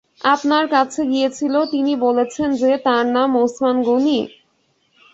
আপনার 0.33 0.63
কাছে 0.67 1.01
গিয়েছিল, 1.11 1.55
তিনি 1.73 1.93
বলেছেন 2.05 2.49
যে 2.61 2.71
তাঁর 2.85 3.05
নাম 3.15 3.29
ওসমান 3.43 3.77
গনি? 3.87 4.19